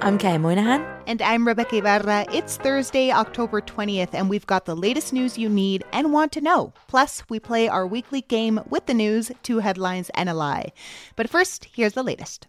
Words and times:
I'm 0.00 0.16
Qayyah 0.16 0.40
Moynihan. 0.40 0.86
And 1.08 1.20
I'm 1.20 1.44
Rebeca 1.44 1.78
Ibarra. 1.78 2.26
It's 2.32 2.56
Thursday, 2.56 3.10
October 3.10 3.60
20th, 3.60 4.10
and 4.12 4.30
we've 4.30 4.46
got 4.46 4.64
the 4.64 4.76
latest 4.76 5.12
news 5.12 5.36
you 5.36 5.48
need 5.48 5.82
and 5.92 6.12
want 6.12 6.30
to 6.32 6.40
know. 6.40 6.72
Plus, 6.86 7.24
we 7.28 7.40
play 7.40 7.66
our 7.66 7.84
weekly 7.84 8.20
game 8.20 8.60
with 8.70 8.86
the 8.86 8.94
news, 8.94 9.32
two 9.42 9.58
headlines 9.58 10.08
and 10.14 10.28
a 10.28 10.34
lie. 10.34 10.70
But 11.16 11.28
first, 11.28 11.66
here's 11.74 11.94
the 11.94 12.04
latest. 12.04 12.46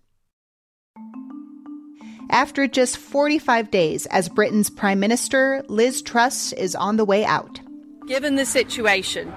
After 2.29 2.67
just 2.67 2.97
45 2.97 3.71
days 3.71 4.05
as 4.07 4.29
Britain's 4.29 4.69
Prime 4.69 4.99
Minister, 4.99 5.63
Liz 5.67 6.03
Truss 6.03 6.53
is 6.53 6.75
on 6.75 6.97
the 6.97 7.05
way 7.05 7.25
out. 7.25 7.59
Given 8.05 8.35
the 8.35 8.45
situation, 8.45 9.33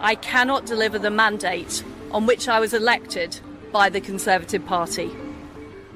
I 0.00 0.16
cannot 0.16 0.66
deliver 0.66 0.98
the 0.98 1.12
mandate 1.12 1.84
on 2.10 2.26
which 2.26 2.48
I 2.48 2.58
was 2.58 2.74
elected 2.74 3.38
by 3.70 3.88
the 3.88 4.00
Conservative 4.00 4.66
Party. 4.66 5.12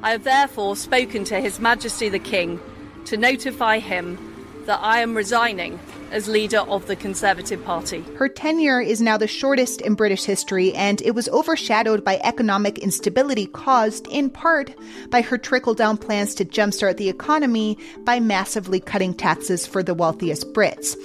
I 0.07 0.11
have 0.11 0.23
therefore 0.23 0.77
spoken 0.77 1.25
to 1.25 1.41
His 1.41 1.59
Majesty 1.59 2.09
the 2.09 2.21
King 2.21 2.61
to 3.07 3.17
notify 3.17 3.81
him 3.81 4.17
that 4.67 4.79
I 4.81 5.01
am 5.01 5.17
resigning 5.17 5.81
as 6.13 6.29
leader 6.29 6.61
of 6.61 6.87
the 6.87 6.95
Conservative 6.95 7.65
Party. 7.65 8.05
Her 8.17 8.29
tenure 8.29 8.81
is 8.81 9.01
now 9.01 9.17
the 9.17 9.27
shortest 9.27 9.81
in 9.81 9.95
British 9.95 10.23
history, 10.23 10.73
and 10.75 11.03
it 11.03 11.17
was 11.17 11.29
overshadowed 11.31 12.05
by 12.05 12.21
economic 12.23 12.79
instability 12.79 13.47
caused, 13.47 14.07
in 14.07 14.31
part, 14.31 14.73
by 15.11 15.23
her 15.23 15.39
trickle 15.39 15.75
down 15.75 15.97
plans 15.97 16.37
to 16.37 16.45
jumpstart 16.45 16.99
the 16.99 17.09
economy 17.09 17.77
by 18.05 18.21
massively 18.21 18.79
cutting 18.79 19.13
taxes 19.13 19.67
for 19.67 19.83
the 19.83 19.93
wealthiest 19.93 20.53
Brits. 20.53 20.97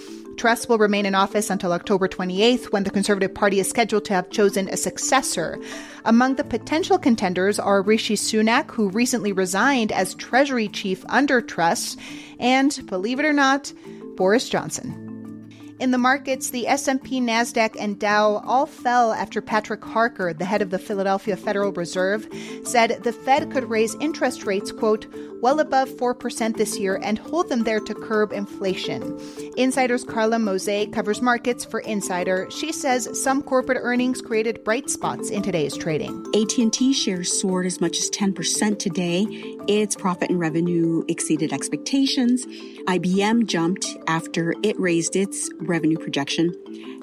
Truss 0.42 0.68
will 0.68 0.80
remain 0.80 1.06
in 1.06 1.14
office 1.14 1.52
until 1.52 1.72
October 1.72 2.08
28th, 2.08 2.72
when 2.72 2.84
the 2.84 2.90
Conservative 2.90 3.32
Party 3.32 3.60
is 3.60 3.70
scheduled 3.70 4.06
to 4.06 4.16
have 4.16 4.32
chosen 4.32 4.68
a 4.70 4.76
successor. 4.76 5.60
Among 6.04 6.34
the 6.34 6.44
potential 6.44 6.98
contenders 6.98 7.60
are 7.60 7.84
Rishi 7.84 8.16
Sunak, 8.16 8.72
who 8.72 8.90
recently 8.90 9.34
resigned 9.34 9.92
as 9.92 10.16
Treasury 10.16 10.68
Chief 10.68 11.06
under 11.10 11.42
Truss, 11.42 11.96
and, 12.40 12.84
believe 12.88 13.20
it 13.20 13.26
or 13.28 13.34
not, 13.34 13.72
Boris 14.16 14.50
Johnson. 14.50 15.48
In 15.78 15.92
the 15.92 16.00
markets, 16.00 16.50
the 16.50 16.68
S&P, 16.68 17.22
Nasdaq, 17.22 17.76
and 17.80 18.00
Dow 18.00 18.42
all 18.44 18.66
fell 18.66 19.14
after 19.14 19.42
Patrick 19.42 19.86
Harker, 19.86 20.34
the 20.34 20.46
head 20.46 20.64
of 20.64 20.72
the 20.72 20.80
Philadelphia 20.80 21.38
Federal 21.38 21.72
Reserve, 21.72 22.28
said 22.64 23.04
the 23.04 23.14
Fed 23.14 23.52
could 23.52 23.70
raise 23.70 23.94
interest 24.00 24.48
rates, 24.48 24.72
quote, 24.72 25.06
well 25.42 25.60
above 25.60 25.90
4% 25.90 26.56
this 26.56 26.78
year 26.80 27.00
and 27.04 27.18
hold 27.18 27.50
them 27.50 27.64
there 27.64 27.80
to 27.80 27.94
curb 27.94 28.32
inflation. 28.32 29.20
Insider's 29.58 30.04
Carla 30.04 30.38
Mozée 30.38 30.92
covers 30.94 31.22
markets 31.22 31.66
for 31.66 31.80
Insider. 31.82 32.50
She 32.52 32.72
says 32.72 33.10
some 33.22 33.42
corporate 33.42 33.80
earnings 33.82 34.22
created 34.22 34.64
bright 34.64 34.90
spots 34.90 35.30
in 35.30 35.42
today's 35.42 35.76
trading. 35.76 36.26
AT&T 36.36 36.94
shares 36.94 37.42
soared 37.42 37.66
as 37.66 37.82
much 37.82 37.98
as 37.98 38.10
10% 38.12 38.80
today. 38.80 39.26
Its 39.68 39.96
profit 39.96 40.30
and 40.30 40.40
revenue 40.40 41.04
exceeded 41.08 41.52
expectations. 41.52 42.46
IBM 42.88 43.48
jumped 43.48 43.86
after 44.08 44.54
it 44.64 44.80
raised 44.80 45.16
its 45.16 45.50
revenue 45.60 45.98
projection. 45.98 46.54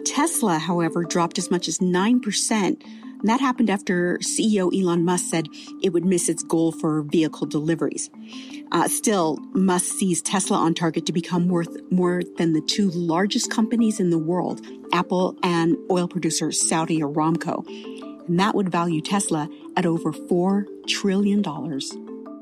Tesla, 0.05 0.59
however, 0.59 1.05
dropped 1.05 1.39
as 1.39 1.51
much 1.51 1.69
as 1.69 1.79
9%. 1.79 2.83
And 3.21 3.29
that 3.29 3.41
happened 3.41 3.71
after 3.71 4.19
CEO 4.19 4.73
Elon 4.73 5.05
Musk 5.05 5.27
said 5.27 5.49
it 5.83 5.93
would 5.93 6.05
miss 6.05 6.29
its 6.29 6.43
goal 6.43 6.73
for 6.73 7.03
vehicle 7.03 7.47
deliveries. 7.47 8.11
Uh, 8.71 8.87
still, 8.89 9.39
Musk 9.55 9.87
sees 9.95 10.23
Tesla 10.23 10.57
on 10.59 10.75
target 10.75 11.07
to 11.07 11.13
become 11.13 11.49
worth 11.49 11.77
more 11.91 12.23
than 12.37 12.53
the 12.53 12.61
two 12.61 12.91
largest 12.91 13.51
companies 13.51 13.99
in 13.99 14.11
the 14.11 14.19
world, 14.19 14.65
Apple 14.93 15.37
and 15.43 15.77
oil 15.91 16.07
producer 16.07 16.53
Saudi 16.53 17.01
Aramco. 17.01 17.67
And 18.29 18.39
that 18.39 18.55
would 18.55 18.69
value 18.69 19.01
Tesla 19.01 19.49
at 19.77 19.87
over 19.87 20.13
$4 20.13 20.67
trillion. 20.87 21.43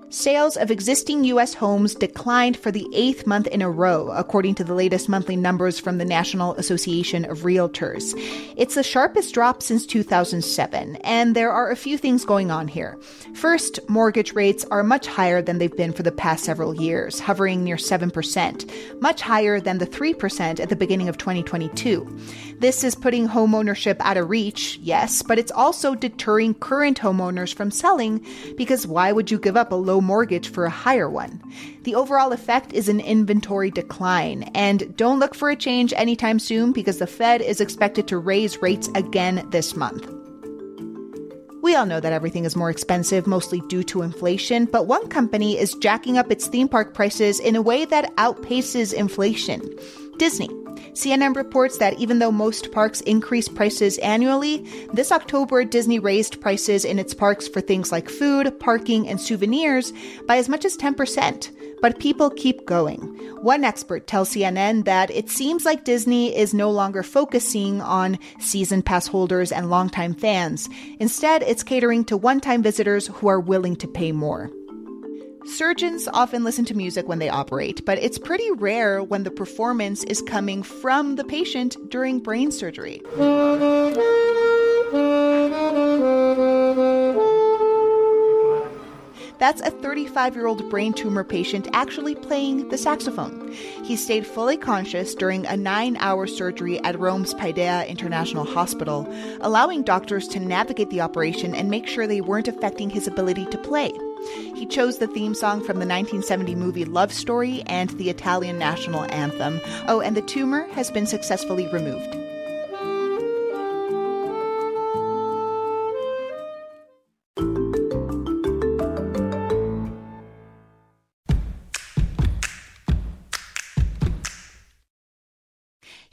Sales 0.08 0.56
of 0.56 0.70
existing 0.70 1.24
U.S. 1.24 1.52
homes 1.52 1.92
declined 1.92 2.56
for 2.56 2.70
the 2.70 2.86
eighth 2.94 3.26
month 3.26 3.48
in 3.48 3.60
a 3.60 3.68
row, 3.68 4.08
according 4.12 4.54
to 4.54 4.62
the 4.62 4.72
latest 4.72 5.08
monthly 5.08 5.34
numbers 5.34 5.80
from 5.80 5.98
the 5.98 6.04
National 6.04 6.54
Association 6.54 7.24
of 7.24 7.40
Realtors. 7.40 8.14
It's 8.56 8.76
the 8.76 8.84
sharpest 8.84 9.34
drop 9.34 9.64
since 9.64 9.84
2007, 9.84 10.96
and 10.96 11.34
there 11.34 11.50
are 11.50 11.72
a 11.72 11.76
few 11.76 11.98
things 11.98 12.24
going 12.24 12.52
on 12.52 12.68
here. 12.68 12.96
First, 13.34 13.80
mortgage 13.88 14.32
rates 14.32 14.64
are 14.70 14.84
much 14.84 15.08
higher 15.08 15.42
than 15.42 15.58
they've 15.58 15.76
been 15.76 15.92
for 15.92 16.04
the 16.04 16.12
past 16.12 16.44
several 16.44 16.72
years, 16.80 17.18
hovering 17.18 17.64
near 17.64 17.76
7%, 17.76 19.00
much 19.02 19.20
higher 19.20 19.60
than 19.60 19.78
the 19.78 19.88
3% 19.88 20.60
at 20.60 20.68
the 20.68 20.76
beginning 20.76 21.08
of 21.08 21.18
2022. 21.18 22.08
This 22.58 22.84
is 22.84 22.94
putting 22.94 23.28
homeownership 23.28 23.96
out 24.00 24.16
of 24.16 24.30
reach, 24.30 24.78
yes, 24.80 25.20
but 25.22 25.38
it's 25.38 25.52
also 25.52 25.94
deterring 25.96 26.54
current 26.54 26.98
homeowners 26.98 27.52
from 27.52 27.70
selling 27.72 28.24
because 28.56 28.86
why 28.86 29.10
would 29.10 29.30
you 29.30 29.38
give 29.38 29.56
up 29.56 29.72
a 29.72 29.74
low 29.74 29.95
low 29.96 30.00
mortgage 30.02 30.50
for 30.50 30.66
a 30.66 30.70
higher 30.70 31.08
one. 31.08 31.40
The 31.84 31.94
overall 31.94 32.32
effect 32.32 32.74
is 32.74 32.88
an 32.90 33.00
inventory 33.00 33.70
decline, 33.70 34.42
and 34.54 34.94
don't 34.96 35.18
look 35.18 35.34
for 35.34 35.48
a 35.48 35.56
change 35.56 35.94
anytime 35.96 36.38
soon 36.38 36.72
because 36.72 36.98
the 36.98 37.06
Fed 37.06 37.40
is 37.40 37.62
expected 37.62 38.06
to 38.08 38.18
raise 38.18 38.60
rates 38.60 38.90
again 38.94 39.46
this 39.50 39.74
month. 39.74 40.06
We 41.62 41.74
all 41.74 41.86
know 41.86 41.98
that 42.00 42.12
everything 42.12 42.44
is 42.44 42.56
more 42.56 42.68
expensive, 42.68 43.26
mostly 43.26 43.60
due 43.68 43.82
to 43.84 44.02
inflation, 44.02 44.66
but 44.66 44.86
one 44.86 45.08
company 45.08 45.58
is 45.58 45.74
jacking 45.76 46.18
up 46.18 46.30
its 46.30 46.46
theme 46.46 46.68
park 46.68 46.92
prices 46.92 47.40
in 47.40 47.56
a 47.56 47.62
way 47.62 47.86
that 47.86 48.14
outpaces 48.16 48.92
inflation 48.92 49.62
Disney. 50.18 50.50
CNN 50.92 51.36
reports 51.36 51.78
that 51.78 51.98
even 51.98 52.18
though 52.18 52.32
most 52.32 52.72
parks 52.72 53.00
increase 53.02 53.48
prices 53.48 53.98
annually, 53.98 54.58
this 54.92 55.12
October 55.12 55.64
Disney 55.64 55.98
raised 55.98 56.40
prices 56.40 56.84
in 56.84 56.98
its 56.98 57.14
parks 57.14 57.48
for 57.48 57.60
things 57.60 57.92
like 57.92 58.08
food, 58.08 58.58
parking, 58.60 59.08
and 59.08 59.20
souvenirs 59.20 59.92
by 60.26 60.36
as 60.36 60.48
much 60.48 60.64
as 60.64 60.76
10%. 60.76 61.50
But 61.82 61.98
people 61.98 62.30
keep 62.30 62.64
going. 62.64 63.00
One 63.42 63.64
expert 63.64 64.06
tells 64.06 64.30
CNN 64.30 64.86
that 64.86 65.10
it 65.10 65.28
seems 65.28 65.64
like 65.64 65.84
Disney 65.84 66.36
is 66.36 66.54
no 66.54 66.70
longer 66.70 67.02
focusing 67.02 67.80
on 67.82 68.18
season 68.40 68.82
pass 68.82 69.06
holders 69.06 69.52
and 69.52 69.68
longtime 69.68 70.14
fans. 70.14 70.68
Instead, 70.98 71.42
it's 71.42 71.62
catering 71.62 72.04
to 72.06 72.16
one 72.16 72.40
time 72.40 72.62
visitors 72.62 73.08
who 73.08 73.28
are 73.28 73.40
willing 73.40 73.76
to 73.76 73.86
pay 73.86 74.10
more. 74.10 74.50
Surgeons 75.48 76.08
often 76.08 76.44
listen 76.44 76.64
to 76.64 76.76
music 76.76 77.08
when 77.08 77.18
they 77.18 77.28
operate, 77.28 77.84
but 77.84 77.98
it's 77.98 78.18
pretty 78.18 78.50
rare 78.52 79.02
when 79.02 79.22
the 79.22 79.30
performance 79.30 80.02
is 80.04 80.20
coming 80.22 80.62
from 80.62 81.16
the 81.16 81.24
patient 81.24 81.76
during 81.88 82.18
brain 82.18 82.50
surgery. 82.50 83.00
That's 89.38 89.60
a 89.60 89.70
35 89.70 90.34
year 90.34 90.46
old 90.46 90.68
brain 90.68 90.92
tumor 90.92 91.22
patient 91.22 91.68
actually 91.72 92.14
playing 92.14 92.68
the 92.70 92.78
saxophone. 92.78 93.52
He 93.84 93.94
stayed 93.96 94.26
fully 94.26 94.56
conscious 94.56 95.14
during 95.14 95.46
a 95.46 95.56
nine 95.56 95.96
hour 95.98 96.26
surgery 96.26 96.82
at 96.84 96.98
Rome's 96.98 97.34
Paideia 97.34 97.86
International 97.88 98.44
Hospital, 98.44 99.06
allowing 99.42 99.84
doctors 99.84 100.26
to 100.28 100.40
navigate 100.40 100.90
the 100.90 101.02
operation 101.02 101.54
and 101.54 101.70
make 101.70 101.86
sure 101.86 102.06
they 102.06 102.20
weren't 102.20 102.48
affecting 102.48 102.90
his 102.90 103.06
ability 103.06 103.46
to 103.46 103.58
play. 103.58 103.92
He 104.54 104.66
chose 104.66 104.98
the 104.98 105.06
theme 105.06 105.34
song 105.34 105.58
from 105.58 105.78
the 105.78 105.86
1970 105.86 106.54
movie 106.54 106.84
Love 106.84 107.12
Story 107.12 107.62
and 107.66 107.90
the 107.90 108.10
Italian 108.10 108.58
national 108.58 109.04
anthem. 109.12 109.60
Oh, 109.88 110.00
and 110.00 110.16
the 110.16 110.22
tumor 110.22 110.66
has 110.72 110.90
been 110.90 111.06
successfully 111.06 111.68
removed. 111.68 112.25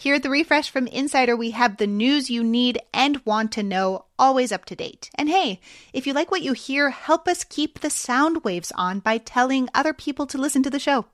Here 0.04 0.16
at 0.16 0.24
the 0.24 0.30
Refresh 0.30 0.70
from 0.70 0.88
Insider, 0.88 1.34
we 1.34 1.52
have 1.52 1.78
the 1.78 1.88
news 1.88 2.30
you 2.30 2.44
need 2.44 2.78
and 2.94 3.26
want 3.26 3.54
to 3.54 3.64
know, 3.64 4.04
always 4.20 4.52
up 4.52 4.66
to 4.66 4.76
date. 4.76 5.10
And 5.16 5.30
hey, 5.30 5.62
if 5.94 6.06
you 6.06 6.12
like 6.12 6.30
what 6.30 6.42
you 6.42 6.52
hear, 6.52 6.90
help 6.90 7.26
us 7.26 7.46
keep 7.46 7.80
the 7.80 7.90
sound 7.90 8.44
waves 8.44 8.74
on 8.76 9.00
by 9.00 9.18
telling 9.18 9.70
other 9.74 9.94
people 9.94 10.28
to 10.28 10.38
listen 10.38 10.62
to 10.64 10.70
the 10.70 10.78
show. 10.78 11.06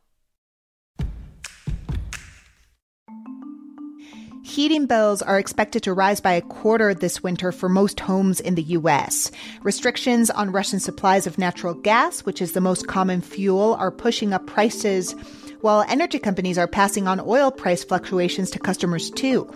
Heating 4.44 4.88
bills 4.88 5.22
are 5.22 5.38
expected 5.38 5.84
to 5.84 5.94
rise 5.94 6.20
by 6.20 6.32
a 6.32 6.42
quarter 6.42 6.96
this 6.96 7.22
winter 7.22 7.52
for 7.52 7.70
most 7.70 8.00
homes 8.00 8.40
in 8.40 8.56
the 8.56 8.64
U.S. 8.64 9.32
Restrictions 9.62 10.32
on 10.32 10.52
Russian 10.52 10.80
supplies 10.80 11.28
of 11.28 11.38
natural 11.38 11.76
gas, 11.76 12.22
which 12.22 12.42
is 12.42 12.54
the 12.54 12.60
most 12.60 12.88
common 12.88 13.22
fuel, 13.22 13.76
are 13.76 13.92
pushing 13.92 14.34
up 14.34 14.48
prices 14.48 15.14
while 15.62 15.86
energy 15.88 16.20
companies 16.20 16.58
are 16.58 16.68
passing 16.68 17.08
on 17.08 17.20
oil 17.20 17.52
price 17.52 17.84
fluctuations 17.84 18.50
to 18.52 18.60
customers 18.60 19.10
too. 19.12 19.50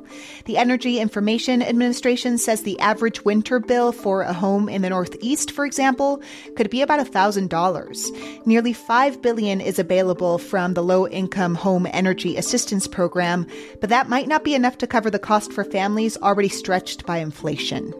The 0.45 0.57
Energy 0.57 0.99
Information 0.99 1.61
Administration 1.61 2.37
says 2.37 2.63
the 2.63 2.79
average 2.79 3.23
winter 3.25 3.59
bill 3.59 3.91
for 3.91 4.21
a 4.21 4.33
home 4.33 4.69
in 4.69 4.81
the 4.81 4.89
Northeast, 4.89 5.51
for 5.51 5.65
example, 5.65 6.21
could 6.55 6.69
be 6.69 6.81
about 6.81 7.05
$1,000. 7.05 8.45
Nearly 8.45 8.73
5 8.73 9.21
billion 9.21 9.61
is 9.61 9.79
available 9.79 10.37
from 10.37 10.73
the 10.73 10.83
Low 10.83 11.07
Income 11.07 11.55
Home 11.55 11.87
Energy 11.91 12.37
Assistance 12.37 12.87
Program, 12.87 13.47
but 13.79 13.89
that 13.89 14.09
might 14.09 14.27
not 14.27 14.43
be 14.43 14.55
enough 14.55 14.77
to 14.79 14.87
cover 14.87 15.09
the 15.09 15.19
cost 15.19 15.51
for 15.53 15.63
families 15.63 16.17
already 16.17 16.49
stretched 16.49 17.05
by 17.05 17.17
inflation. 17.17 17.93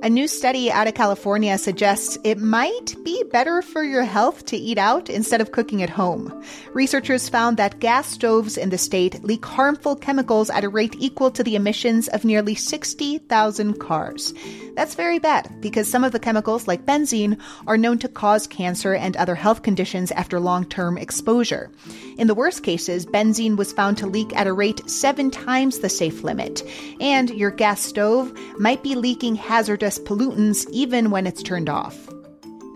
A 0.00 0.08
new 0.08 0.28
study 0.28 0.70
out 0.70 0.86
of 0.86 0.94
California 0.94 1.58
suggests 1.58 2.16
it 2.22 2.38
might 2.38 2.94
be 3.02 3.24
better 3.32 3.62
for 3.62 3.82
your 3.82 4.04
health 4.04 4.46
to 4.46 4.56
eat 4.56 4.78
out 4.78 5.10
instead 5.10 5.40
of 5.40 5.50
cooking 5.50 5.82
at 5.82 5.90
home. 5.90 6.40
Researchers 6.72 7.28
found 7.28 7.56
that 7.56 7.80
gas 7.80 8.06
stoves 8.06 8.56
in 8.56 8.70
the 8.70 8.78
state 8.78 9.24
leak 9.24 9.44
harmful 9.44 9.96
chemicals 9.96 10.50
at 10.50 10.62
a 10.62 10.68
rate 10.68 10.94
equal 11.00 11.32
to 11.32 11.42
the 11.42 11.56
emissions 11.56 12.06
of 12.08 12.24
nearly 12.24 12.54
60,000 12.54 13.80
cars. 13.80 14.32
That's 14.76 14.94
very 14.94 15.18
bad 15.18 15.60
because 15.60 15.90
some 15.90 16.04
of 16.04 16.12
the 16.12 16.20
chemicals, 16.20 16.68
like 16.68 16.86
benzene, 16.86 17.36
are 17.66 17.76
known 17.76 17.98
to 17.98 18.08
cause 18.08 18.46
cancer 18.46 18.94
and 18.94 19.16
other 19.16 19.34
health 19.34 19.62
conditions 19.62 20.12
after 20.12 20.38
long 20.38 20.64
term 20.64 20.96
exposure. 20.96 21.72
In 22.18 22.28
the 22.28 22.36
worst 22.36 22.62
cases, 22.62 23.04
benzene 23.04 23.56
was 23.56 23.72
found 23.72 23.98
to 23.98 24.06
leak 24.06 24.34
at 24.36 24.46
a 24.46 24.52
rate 24.52 24.88
seven 24.88 25.32
times 25.32 25.80
the 25.80 25.88
safe 25.88 26.22
limit, 26.22 26.62
and 27.00 27.30
your 27.30 27.50
gas 27.50 27.80
stove 27.80 28.32
might 28.60 28.84
be 28.84 28.94
leaking 28.94 29.34
hazardous 29.34 29.87
pollutants 29.96 30.68
even 30.72 31.12
when 31.12 31.24
it's 31.24 31.44
turned 31.44 31.68
off. 31.68 32.08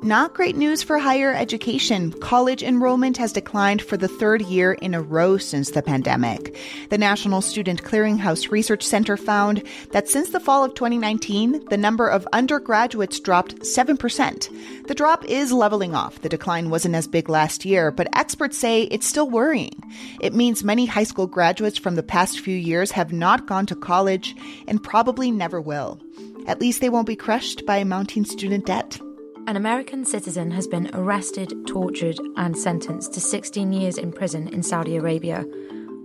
Not 0.04 0.34
great 0.34 0.56
news 0.56 0.82
for 0.82 0.98
higher 0.98 1.32
education. 1.32 2.10
College 2.14 2.64
enrollment 2.64 3.16
has 3.18 3.32
declined 3.32 3.80
for 3.80 3.96
the 3.96 4.08
third 4.08 4.42
year 4.42 4.72
in 4.72 4.94
a 4.94 5.00
row 5.00 5.38
since 5.38 5.70
the 5.70 5.80
pandemic. 5.80 6.58
The 6.90 6.98
National 6.98 7.40
Student 7.40 7.84
Clearinghouse 7.84 8.50
Research 8.50 8.82
Center 8.82 9.16
found 9.16 9.62
that 9.92 10.08
since 10.08 10.30
the 10.30 10.40
fall 10.40 10.64
of 10.64 10.74
2019, 10.74 11.66
the 11.68 11.76
number 11.76 12.08
of 12.08 12.26
undergraduates 12.32 13.20
dropped 13.20 13.60
7%. 13.60 14.88
The 14.88 14.94
drop 14.94 15.24
is 15.26 15.52
leveling 15.52 15.94
off. 15.94 16.20
The 16.20 16.28
decline 16.28 16.68
wasn't 16.68 16.96
as 16.96 17.06
big 17.06 17.28
last 17.28 17.64
year, 17.64 17.92
but 17.92 18.08
experts 18.12 18.58
say 18.58 18.82
it's 18.82 19.06
still 19.06 19.30
worrying. 19.30 19.84
It 20.20 20.34
means 20.34 20.64
many 20.64 20.86
high 20.86 21.04
school 21.04 21.28
graduates 21.28 21.78
from 21.78 21.94
the 21.94 22.02
past 22.02 22.40
few 22.40 22.56
years 22.56 22.90
have 22.90 23.12
not 23.12 23.46
gone 23.46 23.66
to 23.66 23.76
college 23.76 24.34
and 24.66 24.82
probably 24.82 25.30
never 25.30 25.60
will. 25.60 26.00
At 26.46 26.60
least 26.60 26.80
they 26.80 26.88
won't 26.88 27.06
be 27.06 27.16
crushed 27.16 27.64
by 27.66 27.84
mounting 27.84 28.24
student 28.24 28.66
debt. 28.66 29.00
An 29.46 29.56
American 29.56 30.04
citizen 30.04 30.50
has 30.50 30.66
been 30.66 30.90
arrested, 30.92 31.66
tortured, 31.66 32.18
and 32.36 32.56
sentenced 32.56 33.12
to 33.14 33.20
16 33.20 33.72
years 33.72 33.96
in 33.96 34.12
prison 34.12 34.48
in 34.48 34.62
Saudi 34.62 34.96
Arabia, 34.96 35.44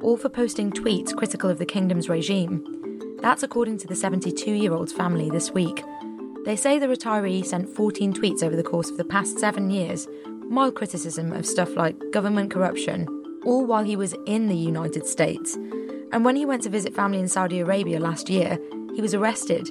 all 0.01 0.17
for 0.17 0.29
posting 0.29 0.71
tweets 0.71 1.15
critical 1.15 1.49
of 1.49 1.57
the 1.57 1.65
kingdom's 1.65 2.09
regime. 2.09 2.63
That's 3.21 3.43
according 3.43 3.79
to 3.79 3.87
the 3.87 3.95
72 3.95 4.51
year 4.51 4.73
old's 4.73 4.93
family 4.93 5.29
this 5.29 5.51
week. 5.51 5.83
They 6.45 6.55
say 6.55 6.77
the 6.77 6.87
retiree 6.87 7.43
sent 7.43 7.69
14 7.69 8.13
tweets 8.13 8.43
over 8.43 8.55
the 8.55 8.63
course 8.63 8.89
of 8.89 8.97
the 8.97 9.05
past 9.05 9.39
seven 9.39 9.69
years, 9.71 10.07
mild 10.49 10.75
criticism 10.75 11.33
of 11.33 11.45
stuff 11.45 11.75
like 11.75 12.11
government 12.11 12.51
corruption, 12.51 13.07
all 13.43 13.65
while 13.65 13.83
he 13.83 13.95
was 13.95 14.15
in 14.27 14.47
the 14.47 14.55
United 14.55 15.07
States. 15.07 15.55
And 16.11 16.23
when 16.23 16.35
he 16.35 16.45
went 16.45 16.63
to 16.63 16.69
visit 16.69 16.95
family 16.95 17.19
in 17.19 17.27
Saudi 17.27 17.59
Arabia 17.59 17.99
last 17.99 18.29
year, 18.29 18.59
he 18.95 19.01
was 19.01 19.13
arrested 19.13 19.69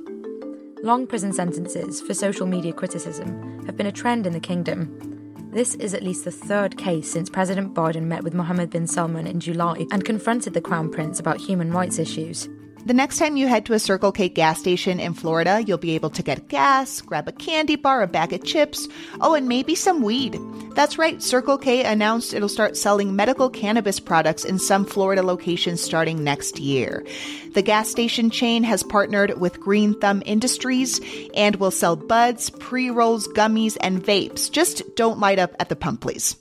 Long 0.83 1.07
prison 1.07 1.33
sentences 1.33 2.03
for 2.03 2.13
social 2.13 2.47
media 2.47 2.73
criticism 2.73 3.65
have 3.65 3.79
been 3.79 3.87
a 3.87 3.93
trend 3.93 4.27
in 4.27 4.35
the 4.35 4.41
kingdom. 4.41 5.51
This 5.51 5.75
is 5.77 5.95
at 5.95 6.03
least 6.03 6.27
the 6.27 6.31
third 6.31 6.77
case 6.77 7.11
since 7.11 7.31
President 7.31 7.73
Biden 7.73 8.03
met 8.03 8.23
with 8.23 8.35
Mohammed 8.35 8.69
bin 8.69 8.87
Salman 8.87 9.27
in 9.27 9.41
July 9.41 9.87
and 9.91 10.05
confronted 10.05 10.53
the 10.53 10.61
Crown 10.61 10.91
Prince 10.91 11.19
about 11.19 11.39
human 11.39 11.73
rights 11.73 11.99
issues. 11.99 12.47
The 12.85 12.95
next 12.95 13.19
time 13.19 13.39
you 13.39 13.49
head 13.49 13.65
to 13.67 13.73
a 13.73 13.79
Circle 13.79 14.13
K 14.13 14.29
gas 14.29 14.61
station 14.61 15.01
in 15.01 15.15
Florida, 15.15 15.63
you'll 15.67 15.79
be 15.79 15.95
able 15.95 16.11
to 16.11 16.23
get 16.23 16.49
gas, 16.49 17.01
grab 17.01 17.27
a 17.27 17.33
candy 17.33 17.77
bar, 17.77 18.03
a 18.03 18.07
bag 18.07 18.35
of 18.35 18.45
chips, 18.45 18.87
oh, 19.23 19.35
and 19.35 19.49
maybe 19.49 19.75
some 19.75 20.03
weed. 20.03 20.39
That's 20.77 20.99
right, 20.99 21.23
Circle 21.23 21.57
K 21.57 21.85
announced 21.85 22.35
it'll 22.35 22.51
start 22.51 22.77
selling 22.77 23.17
medical 23.17 23.49
cannabis 23.49 23.99
products 23.99 24.45
in 24.45 24.59
some 24.59 24.85
Florida 24.85 25.23
locations 25.23 25.81
starting 25.81 26.23
next 26.23 26.59
year. 26.59 27.03
The 27.55 27.63
gas 27.63 27.89
station 27.91 28.29
chain 28.29 28.63
has 28.63 28.83
partnered 28.83 29.41
with 29.41 29.59
Green 29.59 29.99
Thumb 29.99 30.23
Industries 30.27 31.01
and 31.35 31.57
will 31.57 31.71
sell 31.71 31.97
buds, 31.97 32.51
pre 32.51 32.91
rolls, 32.91 33.27
gummies, 33.29 33.79
and 33.81 34.05
vapes. 34.05 34.51
Just 34.51 34.83
don't 34.97 35.19
light 35.19 35.39
up 35.39 35.57
at 35.59 35.71
the 35.71 35.77
pump, 35.77 36.03
please. 36.03 36.37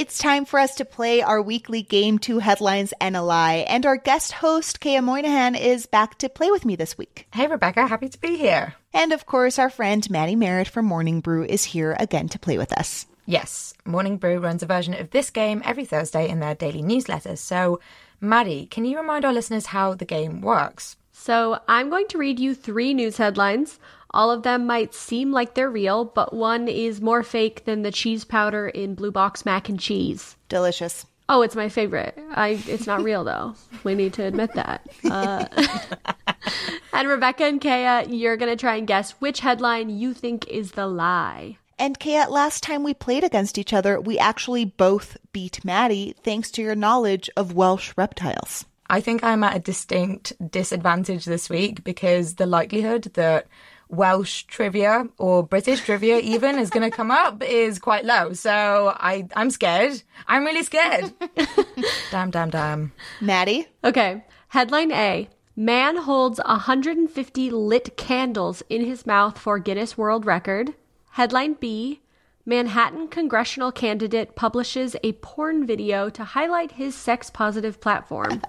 It's 0.00 0.16
time 0.16 0.46
for 0.46 0.58
us 0.58 0.76
to 0.76 0.86
play 0.86 1.20
our 1.20 1.42
weekly 1.42 1.82
game, 1.82 2.18
Two 2.18 2.38
Headlines 2.38 2.94
and 3.02 3.14
a 3.14 3.20
Lie. 3.20 3.66
And 3.68 3.84
our 3.84 3.98
guest 3.98 4.32
host, 4.32 4.80
Qayyah 4.80 5.04
Moynihan, 5.04 5.54
is 5.54 5.84
back 5.84 6.16
to 6.20 6.30
play 6.30 6.50
with 6.50 6.64
me 6.64 6.74
this 6.74 6.96
week. 6.96 7.26
Hey, 7.34 7.46
Rebeca, 7.46 7.86
happy 7.86 8.08
to 8.08 8.18
be 8.18 8.38
here. 8.38 8.72
And 8.94 9.12
of 9.12 9.26
course, 9.26 9.58
our 9.58 9.68
friend 9.68 10.08
Maddie 10.08 10.36
Merritt 10.36 10.68
from 10.68 10.86
Morning 10.86 11.20
Brew 11.20 11.44
is 11.44 11.64
here 11.64 11.94
again 12.00 12.30
to 12.30 12.38
play 12.38 12.56
with 12.56 12.72
us. 12.72 13.04
Yes, 13.26 13.74
Morning 13.84 14.16
Brew 14.16 14.38
runs 14.38 14.62
a 14.62 14.66
version 14.66 14.94
of 14.94 15.10
this 15.10 15.28
game 15.28 15.60
every 15.66 15.84
Thursday 15.84 16.30
in 16.30 16.40
their 16.40 16.54
daily 16.54 16.80
newsletter. 16.80 17.36
So, 17.36 17.78
Maddie, 18.22 18.64
can 18.64 18.86
you 18.86 18.96
remind 18.96 19.26
our 19.26 19.34
listeners 19.34 19.66
how 19.66 19.92
the 19.92 20.06
game 20.06 20.40
works? 20.40 20.96
So, 21.12 21.60
I'm 21.68 21.90
going 21.90 22.08
to 22.08 22.16
read 22.16 22.40
you 22.40 22.54
three 22.54 22.94
news 22.94 23.18
headlines. 23.18 23.78
All 24.12 24.30
of 24.30 24.42
them 24.42 24.66
might 24.66 24.94
seem 24.94 25.32
like 25.32 25.54
they're 25.54 25.70
real, 25.70 26.04
but 26.04 26.34
one 26.34 26.68
is 26.68 27.00
more 27.00 27.22
fake 27.22 27.64
than 27.64 27.82
the 27.82 27.92
cheese 27.92 28.24
powder 28.24 28.68
in 28.68 28.94
Blue 28.94 29.12
Box 29.12 29.44
mac 29.44 29.68
and 29.68 29.78
cheese. 29.78 30.36
Delicious. 30.48 31.06
Oh, 31.28 31.42
it's 31.42 31.54
my 31.54 31.68
favorite. 31.68 32.18
I 32.32 32.60
it's 32.66 32.88
not 32.88 33.04
real 33.04 33.22
though. 33.22 33.54
We 33.84 33.94
need 33.94 34.12
to 34.14 34.24
admit 34.24 34.52
that. 34.54 34.88
Uh, 35.08 35.46
and 36.92 37.08
Rebeca 37.08 37.42
and 37.42 37.60
Qayyah, 37.60 38.06
you're 38.10 38.36
gonna 38.36 38.56
try 38.56 38.74
and 38.74 38.86
guess 38.86 39.12
which 39.12 39.38
headline 39.38 39.90
you 39.90 40.12
think 40.12 40.48
is 40.48 40.72
the 40.72 40.88
lie. 40.88 41.58
And 41.78 42.00
Qayyah, 42.00 42.28
last 42.30 42.64
time 42.64 42.82
we 42.82 42.94
played 42.94 43.22
against 43.22 43.58
each 43.58 43.72
other, 43.72 44.00
we 44.00 44.18
actually 44.18 44.64
both 44.64 45.16
beat 45.32 45.64
Maddie 45.64 46.16
thanks 46.24 46.50
to 46.52 46.62
your 46.62 46.74
knowledge 46.74 47.30
of 47.36 47.54
Welsh 47.54 47.92
reptiles. 47.96 48.66
I 48.90 49.00
think 49.00 49.22
I'm 49.22 49.44
at 49.44 49.56
a 49.56 49.60
distinct 49.60 50.32
disadvantage 50.50 51.24
this 51.24 51.48
week 51.48 51.84
because 51.84 52.34
the 52.34 52.46
likelihood 52.46 53.04
that 53.14 53.46
Welsh 53.90 54.44
trivia 54.44 55.08
or 55.18 55.42
British 55.42 55.80
trivia 55.82 56.18
even 56.18 56.58
is 56.58 56.70
going 56.70 56.88
to 56.88 56.96
come 56.96 57.10
up 57.10 57.42
is 57.42 57.78
quite 57.78 58.04
low. 58.04 58.32
So 58.32 58.94
I, 58.96 59.28
I'm 59.36 59.50
scared. 59.50 60.02
I'm 60.26 60.44
really 60.44 60.62
scared. 60.62 61.12
damn, 62.10 62.30
damn, 62.30 62.50
damn. 62.50 62.92
Maddie? 63.20 63.66
Okay. 63.84 64.24
Headline 64.48 64.92
A 64.92 65.28
Man 65.56 65.96
holds 65.96 66.40
150 66.44 67.50
lit 67.50 67.96
candles 67.96 68.62
in 68.68 68.84
his 68.84 69.04
mouth 69.04 69.38
for 69.38 69.58
Guinness 69.58 69.98
World 69.98 70.24
Record. 70.24 70.74
Headline 71.10 71.54
B 71.54 72.00
Manhattan 72.46 73.08
congressional 73.08 73.70
candidate 73.70 74.34
publishes 74.34 74.96
a 75.04 75.12
porn 75.12 75.66
video 75.66 76.08
to 76.10 76.24
highlight 76.24 76.72
his 76.72 76.94
sex 76.94 77.30
positive 77.30 77.80
platform. 77.80 78.42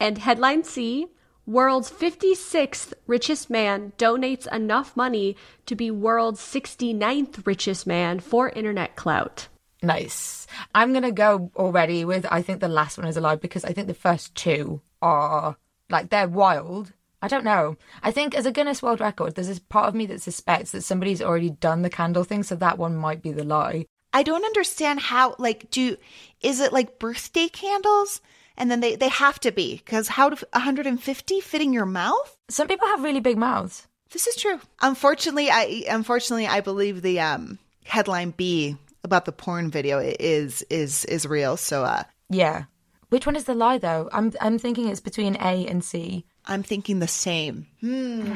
and 0.00 0.18
headline 0.18 0.62
C 0.62 1.08
World's 1.46 1.90
56th 1.90 2.92
richest 3.06 3.48
man 3.50 3.92
donates 3.98 4.52
enough 4.52 4.96
money 4.96 5.36
to 5.66 5.76
be 5.76 5.92
world's 5.92 6.40
69th 6.40 7.46
richest 7.46 7.86
man 7.86 8.18
for 8.18 8.48
internet 8.48 8.96
clout. 8.96 9.46
Nice. 9.80 10.48
I'm 10.74 10.92
going 10.92 11.04
to 11.04 11.12
go 11.12 11.52
already 11.54 12.04
with 12.04 12.26
I 12.30 12.42
think 12.42 12.60
the 12.60 12.68
last 12.68 12.98
one 12.98 13.06
is 13.06 13.16
a 13.16 13.20
lie 13.20 13.36
because 13.36 13.64
I 13.64 13.72
think 13.72 13.86
the 13.86 13.94
first 13.94 14.34
two 14.34 14.80
are 15.00 15.56
like 15.88 16.10
they're 16.10 16.28
wild. 16.28 16.92
I 17.22 17.28
don't 17.28 17.44
know. 17.44 17.76
I 18.02 18.10
think 18.10 18.34
as 18.34 18.46
a 18.46 18.52
Guinness 18.52 18.82
World 18.82 19.00
Record, 19.00 19.34
there's 19.34 19.48
this 19.48 19.60
part 19.60 19.88
of 19.88 19.94
me 19.94 20.06
that 20.06 20.22
suspects 20.22 20.72
that 20.72 20.82
somebody's 20.82 21.22
already 21.22 21.50
done 21.50 21.82
the 21.82 21.90
candle 21.90 22.24
thing, 22.24 22.42
so 22.42 22.56
that 22.56 22.78
one 22.78 22.96
might 22.96 23.22
be 23.22 23.32
the 23.32 23.44
lie. 23.44 23.86
I 24.12 24.22
don't 24.22 24.44
understand 24.44 25.00
how 25.00 25.36
like 25.38 25.70
do 25.70 25.96
is 26.40 26.60
it 26.60 26.72
like 26.72 26.98
birthday 26.98 27.48
candles? 27.48 28.20
And 28.56 28.70
then 28.70 28.80
they, 28.80 28.96
they 28.96 29.08
have 29.08 29.38
to 29.40 29.52
be 29.52 29.76
because 29.76 30.08
how 30.08 30.30
do 30.30 30.36
150 30.52 31.40
fit 31.40 31.60
in 31.60 31.72
your 31.72 31.86
mouth? 31.86 32.36
Some 32.48 32.68
people 32.68 32.88
have 32.88 33.02
really 33.02 33.20
big 33.20 33.38
mouths. 33.38 33.86
This 34.10 34.26
is 34.26 34.36
true. 34.36 34.60
Unfortunately, 34.80 35.50
I 35.50 35.84
unfortunately 35.88 36.46
I 36.46 36.60
believe 36.60 37.02
the 37.02 37.20
um, 37.20 37.58
headline 37.84 38.30
B 38.30 38.76
about 39.04 39.24
the 39.24 39.32
porn 39.32 39.70
video 39.70 39.98
is 39.98 40.62
is 40.70 41.04
is 41.06 41.26
real. 41.26 41.56
So 41.56 41.84
uh 41.84 42.04
Yeah. 42.30 42.64
Which 43.08 43.26
one 43.26 43.36
is 43.36 43.44
the 43.44 43.54
lie 43.54 43.78
though? 43.78 44.08
I'm 44.12 44.32
I'm 44.40 44.58
thinking 44.58 44.88
it's 44.88 45.00
between 45.00 45.36
A 45.36 45.66
and 45.66 45.84
C. 45.84 46.24
I'm 46.44 46.62
thinking 46.62 47.00
the 47.00 47.08
same. 47.08 47.66
Hmm. 47.80 48.32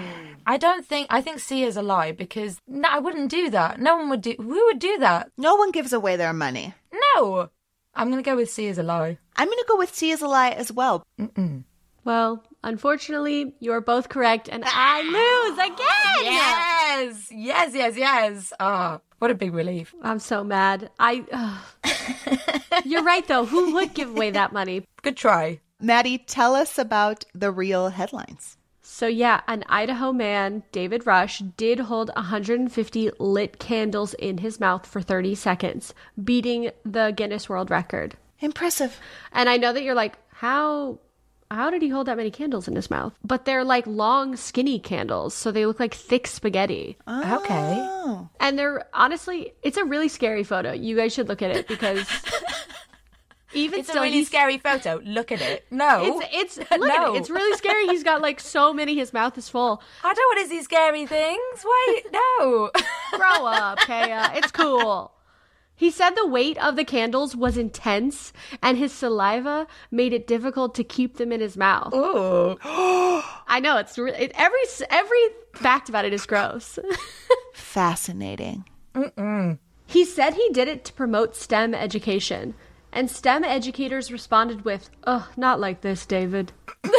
I 0.47 0.57
don't 0.57 0.85
think 0.85 1.07
I 1.11 1.21
think 1.21 1.39
C 1.39 1.63
is 1.65 1.77
a 1.77 1.83
lie 1.83 2.13
because 2.13 2.59
no, 2.67 2.89
I 2.89 2.99
wouldn't 2.99 3.31
do 3.31 3.51
that. 3.51 3.81
No 3.81 3.97
one 3.97 4.11
would 4.11 4.21
do. 4.23 4.35
Who 4.39 4.65
would 4.67 4.79
do 4.79 4.99
that? 4.99 5.31
No 5.37 5.55
one 5.57 5.71
gives 5.71 5.93
away 5.93 6.17
their 6.17 6.33
money. 6.33 6.75
No. 7.15 7.51
I'm 7.95 8.11
gonna 8.11 8.23
go 8.23 8.37
with 8.37 8.51
C 8.51 8.69
as 8.69 8.79
a 8.79 8.83
lie. 8.85 9.19
I'm 9.41 9.47
going 9.47 9.57
to 9.57 9.65
go 9.69 9.79
with 9.79 9.95
C 9.95 10.13
as 10.13 10.21
a 10.21 10.29
lie 10.29 10.51
as 10.51 10.71
well. 10.71 11.03
Well, 12.05 12.45
unfortunately, 12.63 13.55
you're 13.59 13.81
both 13.81 14.11
correct, 14.11 14.51
and 14.53 14.63
I 14.67 15.01
lose 15.01 15.59
again. 15.59 16.25
Yes, 16.25 17.29
yes, 17.31 17.75
yes, 17.75 17.97
yes. 17.97 18.53
Ah, 18.61 19.01
what 19.19 19.31
a 19.31 19.35
big 19.35 19.55
relief. 19.55 19.95
I'm 20.03 20.19
so 20.19 20.45
mad. 20.45 20.91
I. 20.99 21.25
ugh. 21.33 22.85
you're 22.85 23.03
right, 23.03 23.27
though. 23.27 23.47
Who 23.47 23.73
would 23.73 23.95
give 23.95 24.11
away 24.11 24.31
that 24.33 24.53
money? 24.53 24.87
Good 25.01 25.17
try. 25.17 25.61
Maddie, 25.81 26.19
tell 26.19 26.55
us 26.55 26.77
about 26.77 27.25
the 27.33 27.51
real 27.51 27.89
headlines. 27.89 28.59
So, 28.83 29.07
yeah, 29.07 29.41
an 29.49 29.65
Idaho 29.71 30.13
man, 30.13 30.65
David 30.71 31.07
Rush, 31.07 31.39
did 31.57 31.79
hold 31.79 32.11
150 32.15 33.11
lit 33.19 33.59
candles 33.59 34.13
in 34.13 34.37
his 34.37 34.61
mouth 34.61 34.85
for 34.85 35.01
30 35.01 35.35
seconds, 35.35 35.95
beating 36.23 36.73
the 36.85 37.15
Guinness 37.17 37.49
World 37.49 37.71
Record. 37.71 38.17
Impressive. 38.41 38.99
And 39.33 39.49
I 39.49 39.57
know 39.57 39.73
that 39.73 39.83
you're 39.83 39.95
like, 39.95 40.19
how 40.31 40.99
how 41.51 41.69
did 41.69 41.83
he 41.83 41.89
hold 41.89 42.07
that 42.07 42.17
many 42.17 42.31
candles 42.31 42.69
in 42.69 42.77
his 42.77 42.91
mouth? 42.91 43.13
But 43.25 43.45
they're 43.45 43.65
like 43.65 43.85
long, 43.87 44.37
skinny 44.37 44.79
candles, 44.79 45.35
so 45.35 45.51
they 45.51 45.67
look 45.67 45.81
like 45.81 45.95
thick 45.95 46.27
spaghetti. 46.29 46.97
Okay. 47.09 47.77
Oh. 47.81 48.29
And 48.39 48.59
they're 48.59 48.85
honestly, 48.95 49.53
it's 49.63 49.77
a 49.77 49.85
really 49.85 50.09
scary 50.09 50.45
photo. 50.45 50.73
You 50.73 50.95
guys 50.97 51.13
should 51.13 51.29
look 51.29 51.43
at 51.43 51.51
it 51.51 51.67
because 51.67 52.07
even 53.53 53.81
It's 53.81 53.89
a 53.89 53.93
still, 53.93 54.03
really 54.05 54.15
he's- 54.15 54.29
scary 54.29 54.59
photo. 54.59 55.01
Look 55.05 55.33
at 55.33 55.41
it. 55.41 55.67
No. 55.73 56.21
It's 56.23 56.57
it's 56.59 56.71
look 56.79 56.89
at 56.91 57.15
it. 57.15 57.17
It's 57.19 57.31
really 57.31 57.57
scary. 57.57 57.89
He's 57.89 58.05
got 58.05 58.21
like 58.23 58.39
so 58.39 58.73
many. 58.73 58.95
His 58.95 59.13
mouth 59.13 59.37
is 59.37 59.49
full. 59.49 59.83
I 60.05 60.15
don't 60.15 60.37
want 60.37 60.49
to 60.49 60.55
see 60.57 60.63
scary 60.63 61.05
things. 61.07 61.65
Wait, 61.89 62.05
no. 62.13 62.71
Grow 63.11 63.47
up, 63.47 63.79
Qayyah. 63.81 64.37
It's 64.37 64.53
cool. 64.53 65.13
He 65.81 65.91
said 65.91 66.11
the 66.11 66.27
weight 66.27 66.59
of 66.63 66.77
the 66.77 66.85
candles 66.85 67.35
was 67.35 67.57
intense, 67.57 68.35
and 68.63 68.77
his 68.77 68.93
saliva 68.93 69.67
made 69.91 70.13
it 70.13 70.27
difficult 70.27 70.75
to 70.75 70.85
keep 70.85 71.17
them 71.17 71.33
in 71.33 71.41
his 71.41 71.57
mouth. 71.57 71.95
Ooh. 71.95 72.59
I 73.49 73.61
know 73.63 73.79
it's 73.79 73.97
re- 73.97 74.13
it, 74.13 74.31
every 74.35 74.59
every 74.91 75.19
fact 75.55 75.89
about 75.89 76.05
it 76.05 76.13
is 76.13 76.27
gross. 76.27 76.79
Fascinating. 77.55 78.67
he 79.87 80.05
said 80.05 80.35
he 80.35 80.51
did 80.53 80.69
it 80.69 80.85
to 80.85 80.93
promote 80.93 81.35
STEM 81.35 81.75
education, 81.75 82.53
and 82.93 83.11
STEM 83.11 83.43
educators 83.43 84.13
responded 84.13 84.67
with, 84.67 84.91
"Oh, 85.07 85.31
not 85.35 85.61
like 85.61 85.81
this, 85.81 86.05
David." 86.05 86.53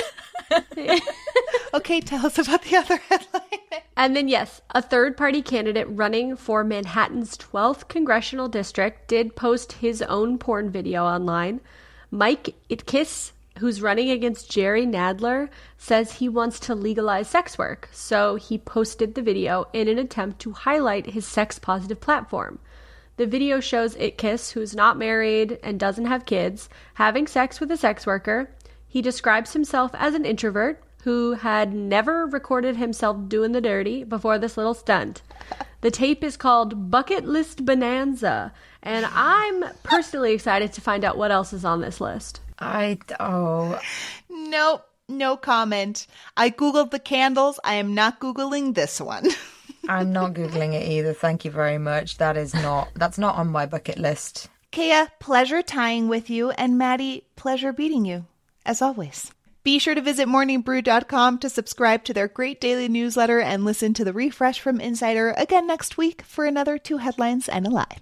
Okay, 1.74 2.02
tell 2.02 2.26
us 2.26 2.38
about 2.38 2.64
the 2.64 2.76
other 2.76 2.98
headline. 3.10 3.31
And 3.98 4.16
then, 4.16 4.28
yes, 4.28 4.62
a 4.72 4.82
third 4.82 5.16
party 5.16 5.44
candidate 5.44 5.86
running 5.88 6.36
for 6.36 6.64
Manhattan's 6.64 7.38
12th 7.38 7.88
congressional 7.88 8.48
district 8.48 9.08
did 9.08 9.36
post 9.36 9.74
his 9.74 10.02
own 10.02 10.40
porn 10.40 10.72
video 10.72 11.04
online. 11.06 11.62
Mike 12.10 12.56
Itkis, 12.68 13.32
who's 13.60 13.82
running 13.82 14.10
against 14.10 14.50
Jerry 14.50 14.88
Nadler, 14.88 15.50
says 15.78 16.14
he 16.14 16.28
wants 16.28 16.60
to 16.62 16.74
legalize 16.74 17.28
sex 17.28 17.60
work. 17.60 17.90
So 17.92 18.38
he 18.38 18.58
posted 18.58 19.14
the 19.14 19.22
video 19.22 19.68
in 19.72 19.88
an 19.88 20.00
attempt 20.00 20.40
to 20.40 20.54
highlight 20.54 21.12
his 21.12 21.28
sex 21.28 21.60
positive 21.60 22.02
platform. 22.02 22.58
The 23.18 23.28
video 23.28 23.60
shows 23.60 23.96
Itkis, 23.96 24.54
who's 24.54 24.76
not 24.76 24.98
married 24.98 25.60
and 25.62 25.80
doesn't 25.80 26.06
have 26.06 26.26
kids, 26.26 26.70
having 26.96 27.28
sex 27.28 27.60
with 27.60 27.70
a 27.70 27.78
sex 27.78 28.08
worker. 28.08 28.50
He 28.88 29.04
describes 29.04 29.54
himself 29.54 29.92
as 29.94 30.16
an 30.16 30.26
introvert 30.26 30.82
who 31.04 31.34
had 31.34 31.74
never 31.74 32.26
recorded 32.26 32.76
himself 32.76 33.18
doing 33.28 33.52
the 33.52 33.62
dirty 33.62 34.04
before 34.04 34.38
this 34.38 34.58
little 34.58 34.74
stunt. 34.74 35.22
The 35.82 35.92
tape 35.92 36.24
is 36.24 36.38
called 36.38 36.92
Bucket 36.92 37.26
List 37.26 37.66
Bonanza, 37.66 38.54
and 38.84 39.08
I'm 39.08 39.66
personally 39.84 40.34
excited 40.34 40.74
to 40.74 40.82
find 40.82 41.04
out 41.04 41.18
what 41.18 41.32
else 41.32 41.54
is 41.54 41.66
on 41.66 41.82
this 41.82 42.00
list. 42.00 42.40
I 42.60 43.00
oh 43.20 43.80
Nope, 44.30 44.86
no 45.10 45.38
comment. 45.38 46.06
I 46.38 46.52
googled 46.52 46.92
the 46.92 47.00
candles. 47.00 47.60
I 47.64 47.76
am 47.76 47.96
not 47.96 48.20
googling 48.20 48.76
this 48.76 49.02
one. 49.02 49.28
I'm 49.90 50.14
not 50.14 50.34
googling 50.34 50.74
it 50.74 50.88
either. 50.88 51.14
Thank 51.14 51.44
you 51.46 51.52
very 51.52 51.80
much. 51.80 52.18
That 52.18 52.38
is 52.38 52.54
not 52.54 52.90
that's 52.96 53.18
not 53.18 53.36
on 53.36 53.48
my 53.48 53.66
bucket 53.66 53.98
list. 53.98 54.50
Qayyah, 54.72 55.10
pleasure 55.20 55.64
tying 55.64 56.08
with 56.08 56.30
you, 56.30 56.52
and 56.52 56.78
Maddie, 56.78 57.26
pleasure 57.36 57.74
beating 57.74 58.06
you, 58.06 58.26
as 58.66 58.82
always. 58.82 59.32
Be 59.64 59.78
sure 59.78 59.94
to 59.94 60.02
visit 60.02 60.28
morningbrew.com 60.28 61.38
to 61.40 61.50
subscribe 61.50 62.04
to 62.06 62.14
their 62.14 62.28
great 62.28 62.60
daily 62.60 62.90
newsletter 62.90 63.40
and 63.40 63.64
listen 63.64 63.94
to 63.94 64.04
the 64.04 64.14
refresh 64.14 64.60
from 64.60 64.82
Insider 64.82 65.36
again 65.38 65.68
next 65.68 65.98
week 65.98 66.24
for 66.24 66.46
another 66.46 66.80
two 66.80 66.98
headlines 66.98 67.48
and 67.48 67.68
a 67.68 67.70
lie. 67.70 67.98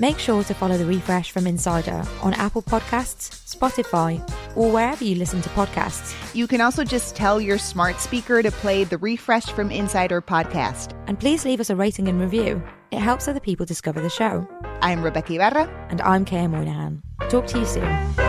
Make 0.00 0.18
sure 0.18 0.44
to 0.44 0.54
follow 0.54 0.76
the 0.76 0.84
refresh 0.84 1.32
from 1.32 1.46
Insider 1.46 2.04
on 2.22 2.34
Apple 2.34 2.62
Podcasts, 2.62 3.56
Spotify, 3.56 4.20
or 4.54 4.70
wherever 4.70 5.02
you 5.02 5.16
listen 5.16 5.40
to 5.42 5.48
podcasts. 5.50 6.14
You 6.34 6.46
can 6.46 6.60
also 6.60 6.84
just 6.84 7.16
tell 7.16 7.40
your 7.40 7.58
smart 7.58 7.98
speaker 7.98 8.42
to 8.42 8.50
play 8.50 8.84
the 8.84 8.98
refresh 8.98 9.46
from 9.46 9.72
Insider 9.72 10.20
podcast. 10.20 10.94
And 11.08 11.18
please 11.18 11.44
leave 11.44 11.60
us 11.60 11.70
a 11.70 11.76
rating 11.76 12.08
and 12.08 12.20
review. 12.20 12.62
It 12.90 13.00
helps 13.00 13.26
other 13.26 13.40
people 13.40 13.66
discover 13.66 14.00
the 14.00 14.10
show. 14.10 14.46
I'm 14.82 15.02
Rebeca 15.02 15.34
Ibarra. 15.34 15.66
And 15.88 16.00
I'm 16.02 16.24
Qayyah 16.24 16.50
Moynihan. 16.50 17.02
Talk 17.28 17.46
to 17.48 17.58
you 17.58 17.66
soon. 17.66 18.27